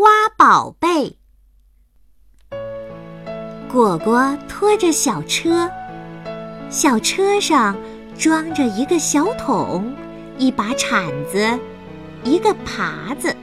[0.00, 1.18] 挖宝贝。
[3.70, 5.70] 果果拖着小车，
[6.70, 7.76] 小车上
[8.18, 9.94] 装着一个小桶、
[10.38, 11.58] 一把铲子、
[12.24, 13.36] 一个耙子。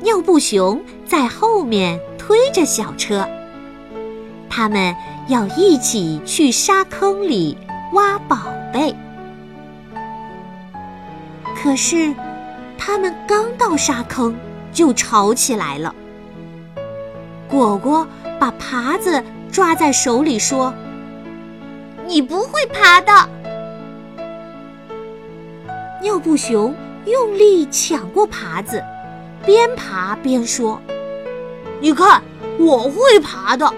[0.00, 3.24] 尿布熊在后面推着小车，
[4.50, 4.92] 他们
[5.28, 7.56] 要一起去沙坑里
[7.92, 8.92] 挖宝贝。
[11.54, 12.12] 可是，
[12.84, 14.34] 他们刚到沙坑，
[14.72, 15.94] 就吵起来了。
[17.48, 18.04] 果果
[18.40, 20.74] 把耙子抓在手里说
[22.08, 23.12] ：“你不会爬的。”
[26.02, 26.74] 尿布熊
[27.06, 28.82] 用力抢过耙子，
[29.46, 30.82] 边爬边说
[31.78, 32.20] ：“你看，
[32.58, 33.72] 我会爬的。”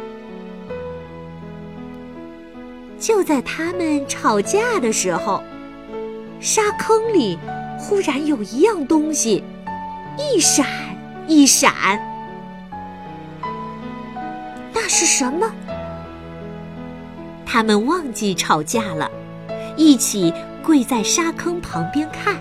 [2.99, 5.43] 就在他们吵架的时候，
[6.41, 7.39] 沙坑里。
[7.87, 9.45] 忽然有一样东西，
[10.17, 10.67] 一闪
[11.27, 11.71] 一闪，
[14.73, 15.53] 那是什么？
[17.45, 19.11] 他们忘记吵架了，
[19.77, 20.33] 一起
[20.65, 22.37] 跪在沙坑旁边看。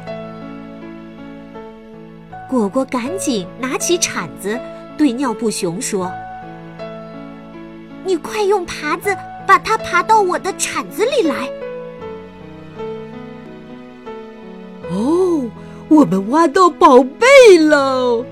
[2.50, 4.58] 果果赶紧拿起铲子，
[4.98, 6.10] 对尿布熊说
[8.06, 9.14] ：“你快用耙子
[9.46, 11.50] 把它耙到我的铲子里来。”
[15.94, 18.26] 我们挖到宝贝喽！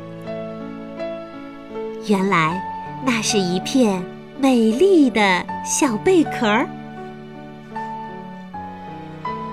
[2.08, 2.60] 原来
[3.06, 4.04] 那是一片
[4.40, 6.68] 美丽的小贝壳儿。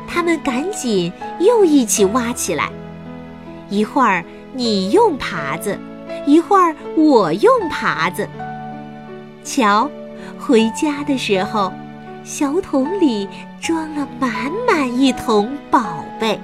[0.09, 2.71] 他们赶紧又一起挖起来，
[3.69, 5.79] 一会儿你用耙子，
[6.25, 8.27] 一会儿我用耙子。
[9.45, 9.91] 瞧，
[10.41, 11.71] 回家的时候，
[12.25, 13.29] 小桶里
[13.61, 16.41] 装了满满一桶宝贝。